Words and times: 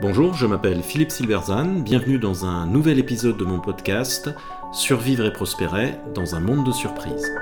Bonjour, 0.00 0.34
je 0.34 0.46
m'appelle 0.46 0.82
Philippe 0.82 1.10
Silverzan, 1.10 1.80
bienvenue 1.80 2.18
dans 2.18 2.44
un 2.44 2.66
nouvel 2.66 2.98
épisode 2.98 3.38
de 3.38 3.44
mon 3.44 3.58
podcast 3.58 4.28
Survivre 4.72 5.24
et 5.24 5.32
prospérer 5.32 5.94
dans 6.14 6.34
un 6.34 6.40
monde 6.40 6.66
de 6.66 6.72
surprises. 6.72 7.32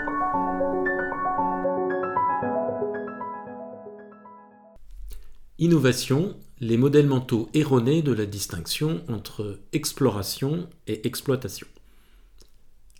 Innovation, 5.58 6.36
les 6.60 6.76
modèles 6.76 7.08
mentaux 7.08 7.48
erronés 7.52 8.02
de 8.02 8.12
la 8.12 8.26
distinction 8.26 9.02
entre 9.08 9.58
exploration 9.72 10.68
et 10.86 11.06
exploitation. 11.06 11.66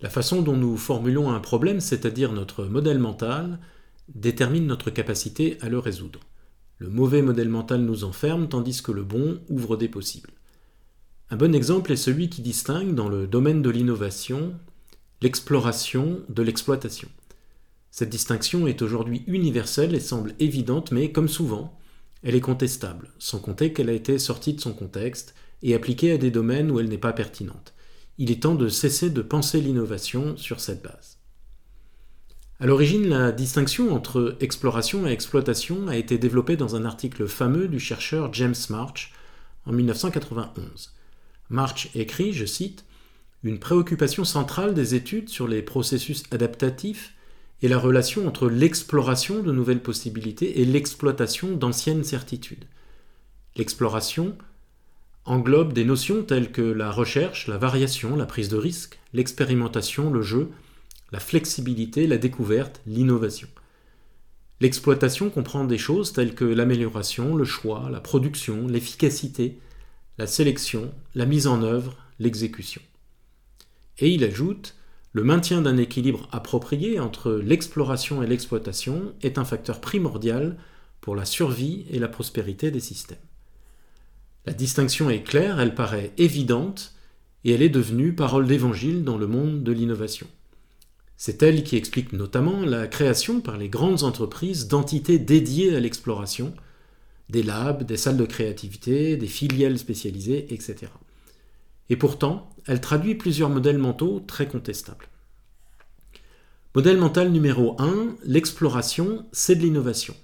La 0.01 0.09
façon 0.09 0.41
dont 0.41 0.57
nous 0.57 0.75
formulons 0.75 1.31
un 1.31 1.39
problème, 1.39 1.79
c'est-à-dire 1.79 2.33
notre 2.33 2.65
modèle 2.65 2.99
mental, 2.99 3.59
détermine 4.13 4.67
notre 4.67 4.89
capacité 4.89 5.57
à 5.61 5.69
le 5.69 5.79
résoudre. 5.79 6.19
Le 6.79 6.89
mauvais 6.89 7.21
modèle 7.21 7.49
mental 7.49 7.81
nous 7.81 8.03
enferme 8.03 8.49
tandis 8.49 8.81
que 8.81 8.91
le 8.91 9.03
bon 9.03 9.39
ouvre 9.49 9.77
des 9.77 9.87
possibles. 9.87 10.31
Un 11.29 11.37
bon 11.37 11.55
exemple 11.55 11.91
est 11.91 11.97
celui 11.97 12.29
qui 12.29 12.41
distingue 12.41 12.93
dans 12.93 13.09
le 13.09 13.27
domaine 13.27 13.61
de 13.61 13.69
l'innovation 13.69 14.53
l'exploration 15.21 16.19
de 16.27 16.43
l'exploitation. 16.43 17.07
Cette 17.91 18.09
distinction 18.09 18.67
est 18.67 18.81
aujourd'hui 18.81 19.23
universelle 19.27 19.95
et 19.95 19.99
semble 19.99 20.35
évidente, 20.39 20.91
mais 20.91 21.11
comme 21.11 21.29
souvent, 21.29 21.79
elle 22.23 22.35
est 22.35 22.41
contestable, 22.41 23.09
sans 23.19 23.39
compter 23.39 23.71
qu'elle 23.71 23.89
a 23.89 23.93
été 23.93 24.19
sortie 24.19 24.53
de 24.53 24.61
son 24.61 24.73
contexte 24.73 25.33
et 25.61 25.75
appliquée 25.75 26.11
à 26.11 26.17
des 26.17 26.31
domaines 26.31 26.71
où 26.71 26.79
elle 26.79 26.89
n'est 26.89 26.97
pas 26.97 27.13
pertinente. 27.13 27.73
Il 28.17 28.31
est 28.31 28.43
temps 28.43 28.55
de 28.55 28.67
cesser 28.67 29.09
de 29.09 29.21
penser 29.21 29.61
l'innovation 29.61 30.35
sur 30.37 30.59
cette 30.59 30.83
base. 30.83 31.19
À 32.63 32.65
l'origine, 32.65 33.09
la 33.09 33.33
distinction 33.33 33.93
entre 33.93 34.37
exploration 34.39 35.05
et 35.05 35.11
exploitation 35.11 35.89
a 35.89 35.97
été 35.97 36.17
développée 36.17 36.55
dans 36.55 36.77
un 36.77 36.85
article 36.85 37.27
fameux 37.27 37.67
du 37.67 37.77
chercheur 37.77 38.33
James 38.33 38.55
March 38.69 39.11
en 39.65 39.73
1991. 39.73 40.93
March 41.49 41.89
écrit, 41.93 42.31
je 42.31 42.45
cite, 42.45 42.85
Une 43.43 43.59
préoccupation 43.59 44.23
centrale 44.23 44.73
des 44.73 44.95
études 44.95 45.27
sur 45.27 45.45
les 45.45 45.61
processus 45.61 46.23
adaptatifs 46.31 47.13
est 47.61 47.67
la 47.67 47.77
relation 47.77 48.29
entre 48.29 48.47
l'exploration 48.47 49.43
de 49.43 49.51
nouvelles 49.51 49.83
possibilités 49.83 50.61
et 50.61 50.63
l'exploitation 50.63 51.57
d'anciennes 51.57 52.05
certitudes. 52.05 52.63
L'exploration 53.57 54.37
englobe 55.25 55.73
des 55.73 55.83
notions 55.83 56.23
telles 56.23 56.53
que 56.53 56.61
la 56.61 56.91
recherche, 56.91 57.47
la 57.47 57.57
variation, 57.57 58.15
la 58.15 58.25
prise 58.25 58.47
de 58.47 58.55
risque, 58.55 58.99
l'expérimentation, 59.11 60.09
le 60.09 60.21
jeu, 60.21 60.49
la 61.13 61.19
flexibilité, 61.19 62.07
la 62.07 62.17
découverte, 62.17 62.81
l'innovation. 62.87 63.47
L'exploitation 64.59 65.29
comprend 65.29 65.63
des 65.63 65.77
choses 65.77 66.11
telles 66.11 66.33
que 66.33 66.43
l'amélioration, 66.43 67.35
le 67.35 67.45
choix, 67.45 67.87
la 67.91 68.01
production, 68.01 68.67
l'efficacité, 68.67 69.59
la 70.17 70.25
sélection, 70.25 70.91
la 71.13 71.27
mise 71.27 71.45
en 71.45 71.61
œuvre, 71.61 71.95
l'exécution. 72.17 72.81
Et 73.99 74.09
il 74.09 74.23
ajoute 74.23 74.75
le 75.11 75.23
maintien 75.23 75.61
d'un 75.61 75.77
équilibre 75.77 76.27
approprié 76.31 76.99
entre 76.99 77.33
l'exploration 77.33 78.23
et 78.23 78.27
l'exploitation 78.27 79.13
est 79.21 79.37
un 79.37 79.45
facteur 79.45 79.81
primordial 79.81 80.57
pour 80.99 81.15
la 81.15 81.25
survie 81.25 81.85
et 81.91 81.99
la 81.99 82.07
prospérité 82.07 82.71
des 82.71 82.79
systèmes. 82.79 83.17
La 84.47 84.53
distinction 84.53 85.11
est 85.11 85.21
claire, 85.21 85.59
elle 85.59 85.75
paraît 85.75 86.11
évidente, 86.17 86.95
et 87.43 87.51
elle 87.51 87.61
est 87.61 87.69
devenue 87.69 88.15
parole 88.15 88.47
d'évangile 88.47 89.03
dans 89.03 89.17
le 89.17 89.27
monde 89.27 89.61
de 89.61 89.71
l'innovation. 89.71 90.27
C'est 91.25 91.41
elle 91.41 91.63
qui 91.63 91.77
explique 91.77 92.11
notamment 92.11 92.65
la 92.65 92.85
création 92.85 93.39
par 93.39 93.55
les 93.55 93.69
grandes 93.69 94.03
entreprises 94.03 94.67
d'entités 94.67 95.19
dédiées 95.19 95.73
à 95.73 95.79
l'exploration, 95.79 96.53
des 97.29 97.43
labs, 97.43 97.83
des 97.83 97.95
salles 97.95 98.17
de 98.17 98.25
créativité, 98.25 99.15
des 99.15 99.27
filiales 99.27 99.79
spécialisées, 99.79 100.53
etc. 100.53 100.91
Et 101.89 101.95
pourtant, 101.95 102.49
elle 102.67 102.81
traduit 102.81 103.15
plusieurs 103.15 103.47
modèles 103.47 103.77
mentaux 103.77 104.21
très 104.27 104.49
contestables. 104.49 105.07
Modèle 106.75 106.97
mental 106.97 107.31
numéro 107.31 107.77
1, 107.79 108.17
l'exploration, 108.25 109.25
c'est 109.31 109.55
de 109.55 109.61
l'innovation. 109.61 110.15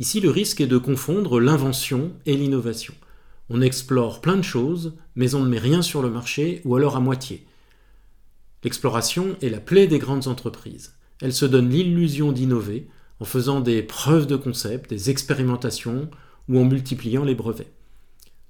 Ici, 0.00 0.20
le 0.20 0.28
risque 0.28 0.60
est 0.60 0.66
de 0.66 0.76
confondre 0.76 1.40
l'invention 1.40 2.12
et 2.26 2.36
l'innovation. 2.36 2.92
On 3.48 3.62
explore 3.62 4.20
plein 4.20 4.36
de 4.36 4.42
choses, 4.42 4.92
mais 5.14 5.34
on 5.34 5.40
ne 5.40 5.48
met 5.48 5.58
rien 5.58 5.80
sur 5.80 6.02
le 6.02 6.10
marché, 6.10 6.60
ou 6.66 6.76
alors 6.76 6.96
à 6.96 7.00
moitié. 7.00 7.46
L'exploration 8.62 9.36
est 9.40 9.48
la 9.48 9.60
plaie 9.60 9.86
des 9.86 9.98
grandes 9.98 10.28
entreprises. 10.28 10.94
Elles 11.20 11.32
se 11.32 11.46
donnent 11.46 11.70
l'illusion 11.70 12.32
d'innover 12.32 12.88
en 13.20 13.24
faisant 13.24 13.60
des 13.60 13.82
preuves 13.82 14.26
de 14.26 14.36
concept, 14.36 14.90
des 14.90 15.10
expérimentations 15.10 16.10
ou 16.48 16.58
en 16.58 16.64
multipliant 16.64 17.24
les 17.24 17.34
brevets. 17.34 17.72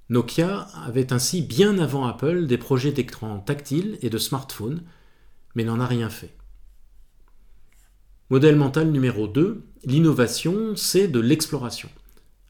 Nokia 0.09 0.67
avait 0.85 1.13
ainsi 1.13 1.43
bien 1.43 1.79
avant 1.79 2.05
Apple 2.07 2.47
des 2.47 2.59
projets 2.59 2.93
d'écran 2.93 3.39
tactile 3.39 3.99
et 4.03 4.11
de 4.11 4.19
smartphones, 4.19 4.83
mais 5.55 5.65
n'en 5.65 5.81
a 5.81 5.87
rien 5.87 6.11
fait. 6.11 6.35
Modèle 8.29 8.57
mental 8.57 8.91
numéro 8.91 9.29
2, 9.29 9.63
l'innovation, 9.85 10.75
c'est 10.77 11.09
de 11.09 11.21
l'exploration. 11.21 11.89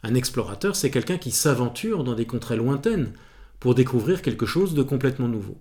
Un 0.02 0.14
explorateur, 0.14 0.76
c'est 0.76 0.90
quelqu'un 0.90 1.18
qui 1.18 1.30
s'aventure 1.30 2.04
dans 2.04 2.14
des 2.14 2.26
contrées 2.26 2.56
lointaines 2.56 3.12
pour 3.58 3.74
découvrir 3.74 4.22
quelque 4.22 4.46
chose 4.46 4.74
de 4.74 4.82
complètement 4.82 5.28
nouveau. 5.28 5.58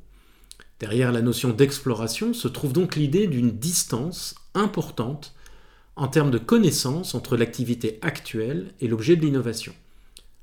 Derrière 0.80 1.12
la 1.12 1.22
notion 1.22 1.50
d'exploration 1.50 2.34
se 2.34 2.48
trouve 2.48 2.74
donc 2.74 2.96
l'idée 2.96 3.28
d'une 3.28 3.52
distance 3.52 4.36
importante 4.54 5.34
en 5.96 6.08
termes 6.08 6.32
de 6.32 6.38
connaissance 6.38 7.14
entre 7.14 7.36
l'activité 7.36 8.00
actuelle 8.02 8.74
et 8.80 8.88
l'objet 8.88 9.18
de 9.18 9.22
l'innovation. 9.22 9.74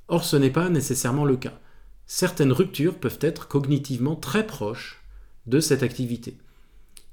Or, 0.09 0.25
ce 0.25 0.37
n'est 0.37 0.51
pas 0.51 0.69
nécessairement 0.69 1.25
le 1.25 1.37
cas. 1.37 1.59
Certaines 2.07 2.53
ruptures 2.53 2.95
peuvent 2.95 3.19
être 3.23 3.49
cognitivement 3.49 4.15
très 4.15 4.47
proches 4.47 5.03
de 5.47 5.59
cette 5.59 5.83
activité. 5.83 6.37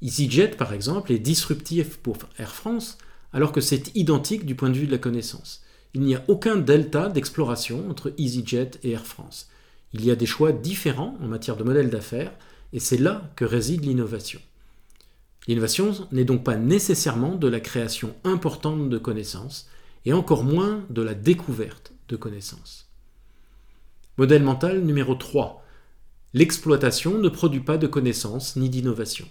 EasyJet, 0.01 0.49
par 0.49 0.73
exemple, 0.73 1.13
est 1.13 1.19
disruptif 1.19 1.97
pour 1.97 2.17
Air 2.37 2.53
France, 2.53 2.97
alors 3.31 3.53
que 3.53 3.61
c'est 3.61 3.95
identique 3.95 4.45
du 4.45 4.53
point 4.53 4.69
de 4.69 4.77
vue 4.77 4.85
de 4.85 4.91
la 4.91 4.97
connaissance. 4.97 5.63
Il 5.93 6.01
n'y 6.01 6.15
a 6.15 6.23
aucun 6.27 6.57
delta 6.57 7.07
d'exploration 7.07 7.89
entre 7.89 8.13
EasyJet 8.17 8.71
et 8.83 8.91
Air 8.91 9.05
France. 9.05 9.47
Il 9.93 10.03
y 10.03 10.11
a 10.11 10.15
des 10.15 10.25
choix 10.25 10.51
différents 10.51 11.17
en 11.23 11.27
matière 11.27 11.55
de 11.55 11.63
modèle 11.63 11.89
d'affaires, 11.89 12.33
et 12.73 12.79
c'est 12.79 12.97
là 12.97 13.31
que 13.35 13.45
réside 13.45 13.85
l'innovation. 13.85 14.41
L'innovation 15.47 15.93
n'est 16.11 16.25
donc 16.25 16.43
pas 16.43 16.57
nécessairement 16.57 17.35
de 17.35 17.47
la 17.47 17.59
création 17.59 18.15
importante 18.23 18.89
de 18.89 18.97
connaissances, 18.97 19.69
et 20.05 20.13
encore 20.13 20.43
moins 20.43 20.83
de 20.89 21.01
la 21.01 21.13
découverte 21.13 21.93
de 22.09 22.15
connaissances. 22.15 22.89
Modèle 24.17 24.43
mental 24.43 24.81
numéro 24.81 25.15
3. 25.15 25.63
L'exploitation 26.33 27.19
ne 27.19 27.29
produit 27.29 27.61
pas 27.61 27.77
de 27.77 27.87
connaissances 27.87 28.55
ni 28.55 28.69
d'innovation. 28.69 29.27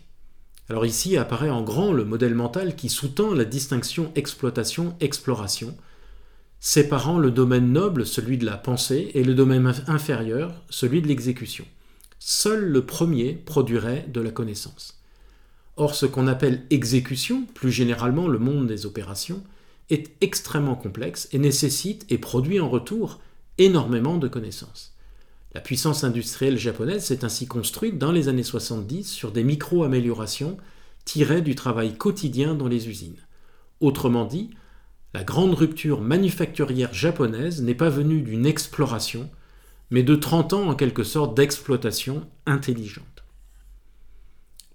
Alors 0.69 0.87
ici 0.87 1.17
apparaît 1.17 1.51
en 1.51 1.63
grand 1.63 1.93
le 1.93 2.05
modèle 2.05 2.35
mental 2.35 2.77
qui 2.77 2.89
sous-tend 2.89 3.35
la 3.35 3.45
distinction 3.45 4.13
exploitation-exploration, 4.15 5.77
séparant 6.61 7.19
le 7.19 7.31
domaine 7.31 7.73
noble, 7.73 8.07
celui 8.07 8.39
de 8.39 8.47
la 8.47 8.57
pensée, 8.57 9.11
et 9.15 9.25
le 9.25 9.35
domaine 9.35 9.75
inférieur, 9.89 10.63
celui 10.71 11.03
de 11.03 11.09
l'exécution. 11.09 11.67
Seul 12.25 12.61
le 12.67 12.87
premier 12.87 13.33
produirait 13.33 14.07
de 14.07 14.21
la 14.21 14.31
connaissance. 14.31 15.03
Or, 15.77 15.97
ce 15.97 16.07
qu'on 16.07 16.29
appelle 16.29 16.63
exécution, 16.71 17.47
plus 17.53 17.73
généralement 17.73 18.29
le 18.29 18.39
monde 18.39 18.69
des 18.69 18.87
opérations, 18.87 19.43
est 19.91 20.13
extrêmement 20.21 20.77
complexe 20.77 21.29
et 21.33 21.41
nécessite 21.41 22.07
et 22.11 22.19
produit 22.19 22.61
en 22.61 22.69
retour 22.69 23.21
énormément 23.59 24.19
de 24.19 24.29
connaissances. 24.29 24.97
La 25.53 25.61
puissance 25.61 26.05
industrielle 26.05 26.59
japonaise 26.59 27.03
s'est 27.03 27.25
ainsi 27.25 27.49
construite 27.49 27.99
dans 27.99 28.13
les 28.13 28.29
années 28.29 28.45
70 28.45 29.03
sur 29.03 29.33
des 29.33 29.43
micro-améliorations 29.43 30.59
tirées 31.05 31.43
du 31.43 31.57
travail 31.57 31.97
quotidien 31.97 32.55
dans 32.55 32.69
les 32.69 32.89
usines. 32.89 33.19
Autrement 33.81 34.27
dit, 34.27 34.51
la 35.13 35.25
grande 35.25 35.55
rupture 35.55 36.01
manufacturière 36.01 36.95
japonaise 36.95 37.63
n'est 37.63 37.75
pas 37.75 37.91
venue 37.91 38.23
d'une 38.23 38.47
exploration, 38.47 39.29
mais 39.93 40.03
de 40.03 40.17
30 40.17 40.55
ans 40.55 40.69
en 40.71 40.75
quelque 40.75 41.05
sorte 41.05 41.37
d'exploitation 41.37 42.27
intelligente. 42.47 43.25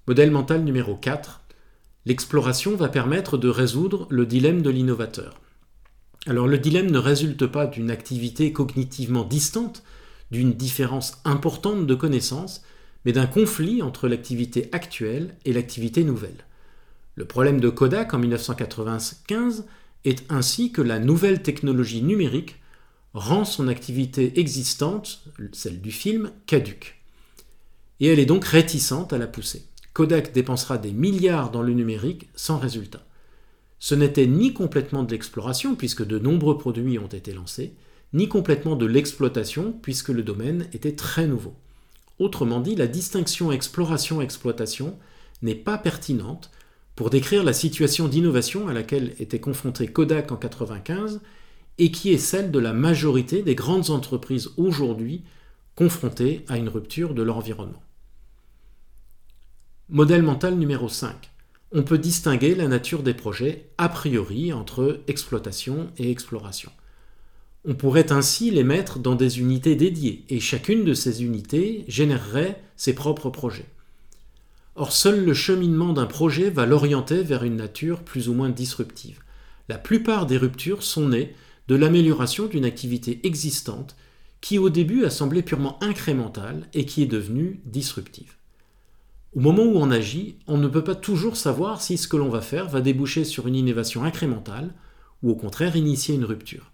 Modèle 0.07 0.29
mental 0.29 0.63
numéro 0.63 0.95
4. 0.95 1.41
L'exploration 2.05 2.75
va 2.75 2.87
permettre 2.87 3.37
de 3.37 3.49
résoudre 3.49 4.07
le 4.11 4.27
dilemme 4.27 4.61
de 4.61 4.69
l'innovateur. 4.69 5.41
Alors 6.27 6.47
le 6.47 6.59
dilemme 6.59 6.91
ne 6.91 6.99
résulte 6.99 7.47
pas 7.47 7.65
d'une 7.65 7.89
activité 7.89 8.53
cognitivement 8.53 9.23
distante, 9.23 9.83
d'une 10.29 10.53
différence 10.53 11.19
importante 11.25 11.87
de 11.87 11.95
connaissances, 11.95 12.61
mais 13.03 13.11
d'un 13.11 13.25
conflit 13.25 13.81
entre 13.81 14.07
l'activité 14.07 14.69
actuelle 14.71 15.35
et 15.45 15.53
l'activité 15.53 16.03
nouvelle. 16.03 16.45
Le 17.15 17.25
problème 17.25 17.59
de 17.59 17.69
Kodak 17.69 18.13
en 18.13 18.19
1995 18.19 19.65
est 20.05 20.31
ainsi 20.31 20.71
que 20.71 20.83
la 20.83 20.99
nouvelle 20.99 21.41
technologie 21.41 22.03
numérique 22.03 22.57
rend 23.17 23.45
son 23.45 23.67
activité 23.67 24.39
existante, 24.39 25.23
celle 25.51 25.81
du 25.81 25.91
film, 25.91 26.31
caduque. 26.45 27.01
Et 27.99 28.07
elle 28.07 28.19
est 28.19 28.25
donc 28.25 28.45
réticente 28.45 29.11
à 29.11 29.17
la 29.17 29.27
pousser. 29.27 29.65
Kodak 29.93 30.31
dépensera 30.33 30.77
des 30.77 30.91
milliards 30.91 31.49
dans 31.49 31.63
le 31.63 31.73
numérique 31.73 32.29
sans 32.35 32.59
résultat. 32.59 33.03
Ce 33.79 33.95
n'était 33.95 34.27
ni 34.27 34.53
complètement 34.53 35.03
de 35.03 35.11
l'exploration, 35.11 35.75
puisque 35.75 36.05
de 36.05 36.19
nombreux 36.19 36.57
produits 36.57 36.99
ont 36.99 37.07
été 37.07 37.33
lancés, 37.33 37.73
ni 38.13 38.27
complètement 38.27 38.75
de 38.75 38.85
l'exploitation, 38.85 39.73
puisque 39.81 40.09
le 40.09 40.23
domaine 40.23 40.67
était 40.73 40.95
très 40.95 41.27
nouveau. 41.27 41.55
Autrement 42.19 42.59
dit, 42.59 42.75
la 42.75 42.87
distinction 42.87 43.51
exploration-exploitation 43.51 44.97
n'est 45.41 45.55
pas 45.55 45.77
pertinente 45.77 46.51
pour 46.95 47.09
décrire 47.09 47.43
la 47.43 47.53
situation 47.53 48.07
d'innovation 48.07 48.67
à 48.67 48.73
laquelle 48.73 49.13
était 49.19 49.39
confronté 49.39 49.87
Kodak 49.87 50.31
en 50.31 50.35
1995 50.35 51.21
et 51.77 51.91
qui 51.91 52.11
est 52.11 52.17
celle 52.17 52.51
de 52.51 52.59
la 52.59 52.73
majorité 52.73 53.43
des 53.43 53.55
grandes 53.55 53.89
entreprises 53.89 54.49
aujourd'hui 54.57 55.23
confrontées 55.75 56.43
à 56.47 56.57
une 56.57 56.69
rupture 56.69 57.13
de 57.13 57.21
leur 57.21 57.37
environnement. 57.37 57.83
Modèle 59.89 60.23
mental 60.23 60.55
numéro 60.55 60.89
5. 60.89 61.29
On 61.71 61.83
peut 61.83 61.97
distinguer 61.97 62.55
la 62.55 62.67
nature 62.67 63.03
des 63.03 63.13
projets 63.13 63.69
a 63.77 63.89
priori 63.89 64.53
entre 64.53 65.01
exploitation 65.07 65.87
et 65.97 66.09
exploration. 66.09 66.71
On 67.65 67.75
pourrait 67.75 68.11
ainsi 68.11 68.49
les 68.49 68.63
mettre 68.63 68.99
dans 68.99 69.15
des 69.15 69.39
unités 69.39 69.75
dédiées, 69.75 70.23
et 70.29 70.39
chacune 70.39 70.85
de 70.85 70.93
ces 70.93 71.23
unités 71.23 71.83
générerait 71.87 72.61
ses 72.77 72.95
propres 72.95 73.29
projets. 73.29 73.65
Or, 74.75 74.93
seul 74.93 75.25
le 75.25 75.33
cheminement 75.33 75.91
d'un 75.91 76.05
projet 76.05 76.49
va 76.49 76.65
l'orienter 76.65 77.23
vers 77.23 77.43
une 77.43 77.57
nature 77.57 78.03
plus 78.03 78.29
ou 78.29 78.33
moins 78.33 78.49
disruptive. 78.49 79.19
La 79.69 79.77
plupart 79.77 80.25
des 80.25 80.37
ruptures 80.37 80.83
sont 80.83 81.09
nées 81.09 81.35
de 81.67 81.75
l'amélioration 81.75 82.47
d'une 82.47 82.65
activité 82.65 83.19
existante 83.23 83.95
qui 84.41 84.59
au 84.59 84.69
début 84.69 85.03
a 85.05 85.09
semblé 85.09 85.41
purement 85.41 85.81
incrémentale 85.81 86.67
et 86.73 86.85
qui 86.85 87.01
est 87.01 87.07
devenue 87.07 87.61
disruptive. 87.65 88.35
Au 89.35 89.39
moment 89.39 89.63
où 89.63 89.77
on 89.77 89.91
agit, 89.91 90.37
on 90.47 90.57
ne 90.57 90.67
peut 90.67 90.83
pas 90.83 90.95
toujours 90.95 91.35
savoir 91.35 91.81
si 91.81 91.97
ce 91.97 92.07
que 92.07 92.17
l'on 92.17 92.29
va 92.29 92.41
faire 92.41 92.69
va 92.69 92.81
déboucher 92.81 93.23
sur 93.23 93.47
une 93.47 93.55
innovation 93.55 94.03
incrémentale 94.03 94.73
ou 95.23 95.31
au 95.31 95.35
contraire 95.35 95.75
initier 95.75 96.15
une 96.15 96.25
rupture. 96.25 96.71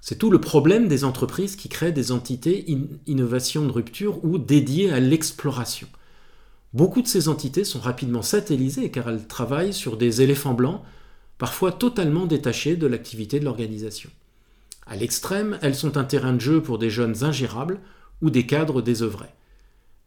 C'est 0.00 0.18
tout 0.18 0.30
le 0.30 0.40
problème 0.40 0.86
des 0.86 1.04
entreprises 1.04 1.56
qui 1.56 1.68
créent 1.68 1.92
des 1.92 2.12
entités 2.12 2.66
innovation 3.06 3.66
de 3.66 3.72
rupture 3.72 4.22
ou 4.24 4.38
dédiées 4.38 4.92
à 4.92 5.00
l'exploration. 5.00 5.88
Beaucoup 6.74 7.02
de 7.02 7.08
ces 7.08 7.28
entités 7.28 7.64
sont 7.64 7.80
rapidement 7.80 8.22
satellisées 8.22 8.90
car 8.90 9.08
elles 9.08 9.26
travaillent 9.26 9.72
sur 9.72 9.96
des 9.96 10.20
éléphants 10.20 10.54
blancs, 10.54 10.82
parfois 11.44 11.72
totalement 11.72 12.24
détachés 12.24 12.74
de 12.74 12.86
l'activité 12.86 13.38
de 13.38 13.44
l'organisation. 13.44 14.08
À 14.86 14.96
l'extrême, 14.96 15.58
elles 15.60 15.74
sont 15.74 15.98
un 15.98 16.04
terrain 16.04 16.32
de 16.32 16.40
jeu 16.40 16.62
pour 16.62 16.78
des 16.78 16.88
jeunes 16.88 17.22
ingérables 17.22 17.80
ou 18.22 18.30
des 18.30 18.46
cadres 18.46 18.80
désœuvrés. 18.80 19.34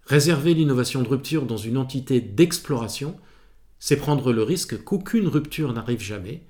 Réserver 0.07 0.55
l'innovation 0.55 1.03
de 1.03 1.07
rupture 1.07 1.45
dans 1.45 1.55
une 1.55 1.77
entité 1.77 2.21
d'exploration, 2.21 3.19
c'est 3.77 3.97
prendre 3.97 4.33
le 4.33 4.41
risque 4.41 4.83
qu'aucune 4.83 5.27
rupture 5.27 5.73
n'arrive 5.73 6.01
jamais 6.01 6.41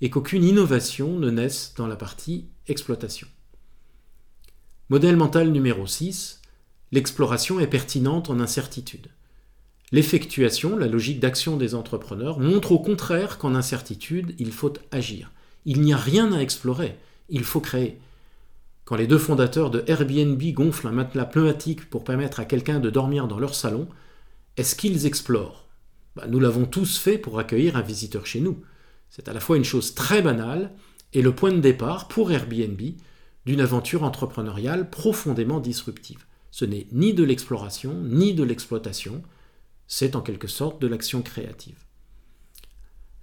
et 0.00 0.10
qu'aucune 0.10 0.44
innovation 0.44 1.18
ne 1.18 1.30
naisse 1.30 1.74
dans 1.76 1.88
la 1.88 1.96
partie 1.96 2.46
exploitation. 2.68 3.26
Modèle 4.90 5.16
mental 5.16 5.50
numéro 5.50 5.88
6. 5.88 6.40
L'exploration 6.92 7.58
est 7.58 7.66
pertinente 7.66 8.30
en 8.30 8.38
incertitude. 8.38 9.08
L'effectuation, 9.92 10.76
la 10.76 10.88
logique 10.88 11.20
d'action 11.20 11.56
des 11.56 11.74
entrepreneurs, 11.74 12.40
montre 12.40 12.72
au 12.72 12.78
contraire 12.78 13.38
qu'en 13.38 13.54
incertitude, 13.54 14.34
il 14.38 14.50
faut 14.50 14.72
agir. 14.90 15.30
Il 15.64 15.80
n'y 15.80 15.92
a 15.92 15.96
rien 15.96 16.32
à 16.32 16.40
explorer, 16.40 16.98
il 17.28 17.44
faut 17.44 17.60
créer. 17.60 17.98
Quand 18.84 18.96
les 18.96 19.06
deux 19.06 19.18
fondateurs 19.18 19.70
de 19.70 19.84
Airbnb 19.86 20.42
gonflent 20.52 20.88
un 20.88 20.92
matelas 20.92 21.24
pneumatique 21.24 21.90
pour 21.90 22.04
permettre 22.04 22.40
à 22.40 22.44
quelqu'un 22.44 22.78
de 22.78 22.90
dormir 22.90 23.26
dans 23.26 23.38
leur 23.38 23.54
salon, 23.54 23.88
est-ce 24.56 24.74
qu'ils 24.74 25.06
explorent? 25.06 25.66
Bah, 26.14 26.26
Nous 26.28 26.40
l'avons 26.40 26.66
tous 26.66 26.98
fait 26.98 27.18
pour 27.18 27.38
accueillir 27.38 27.76
un 27.76 27.82
visiteur 27.82 28.26
chez 28.26 28.40
nous. 28.40 28.62
C'est 29.10 29.28
à 29.28 29.32
la 29.32 29.40
fois 29.40 29.56
une 29.56 29.64
chose 29.64 29.94
très 29.94 30.22
banale 30.22 30.72
et 31.12 31.22
le 31.22 31.34
point 31.34 31.52
de 31.52 31.60
départ 31.60 32.08
pour 32.08 32.32
Airbnb 32.32 32.80
d'une 33.44 33.60
aventure 33.60 34.02
entrepreneuriale 34.02 34.90
profondément 34.90 35.60
disruptive. 35.60 36.24
Ce 36.50 36.64
n'est 36.64 36.86
ni 36.92 37.14
de 37.14 37.24
l'exploration 37.24 37.94
ni 38.02 38.34
de 38.34 38.42
l'exploitation, 38.44 39.22
c'est 39.88 40.16
en 40.16 40.20
quelque 40.20 40.48
sorte 40.48 40.80
de 40.80 40.86
l'action 40.86 41.22
créative. 41.22 41.78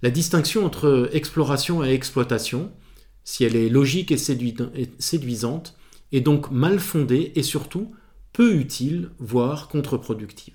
La 0.02 0.10
distinction 0.10 0.64
entre 0.64 1.08
exploration 1.12 1.84
et 1.84 1.92
exploitation, 1.92 2.72
si 3.24 3.44
elle 3.44 3.56
est 3.56 3.68
logique 3.68 4.12
et 4.12 4.18
séduisante, 4.18 5.76
est 6.12 6.20
donc 6.20 6.50
mal 6.50 6.78
fondée 6.78 7.32
et 7.36 7.42
surtout 7.42 7.94
peu 8.32 8.54
utile, 8.56 9.10
voire 9.18 9.68
contre-productive. 9.68 10.54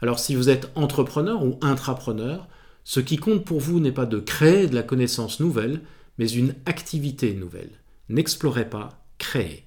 Alors 0.00 0.18
si 0.18 0.34
vous 0.34 0.50
êtes 0.50 0.70
entrepreneur 0.74 1.42
ou 1.42 1.58
intrapreneur, 1.62 2.48
ce 2.84 3.00
qui 3.00 3.16
compte 3.16 3.44
pour 3.46 3.60
vous 3.60 3.80
n'est 3.80 3.92
pas 3.92 4.04
de 4.04 4.20
créer 4.20 4.66
de 4.66 4.74
la 4.74 4.82
connaissance 4.82 5.40
nouvelle, 5.40 5.80
mais 6.18 6.28
une 6.28 6.54
activité 6.66 7.32
nouvelle. 7.32 7.80
N'explorez 8.10 8.68
pas, 8.68 9.06
créez. 9.16 9.64